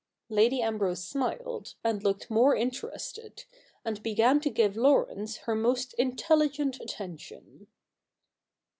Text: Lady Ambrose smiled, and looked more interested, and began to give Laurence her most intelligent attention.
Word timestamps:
Lady 0.29 0.63
Ambrose 0.63 1.05
smiled, 1.07 1.75
and 1.83 2.03
looked 2.03 2.27
more 2.31 2.55
interested, 2.55 3.43
and 3.85 4.01
began 4.01 4.39
to 4.39 4.49
give 4.49 4.75
Laurence 4.75 5.37
her 5.45 5.53
most 5.53 5.93
intelligent 5.93 6.79
attention. 6.79 7.67